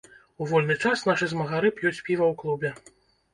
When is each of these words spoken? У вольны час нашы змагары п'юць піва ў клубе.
У 0.43 0.45
вольны 0.51 0.77
час 0.87 1.03
нашы 1.09 1.27
змагары 1.33 1.71
п'юць 1.81 2.01
піва 2.09 2.25
ў 2.31 2.39
клубе. 2.41 2.75